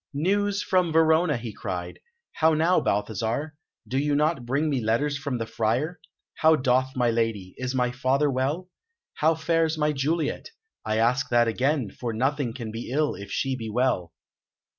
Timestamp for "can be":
12.51-12.89